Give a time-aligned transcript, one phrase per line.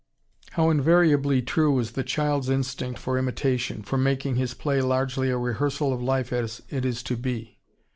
[0.53, 5.37] ]How invariably true is the child's instinct for imitation, for making his play largely a
[5.37, 7.59] "rehearsal of life as it is to be."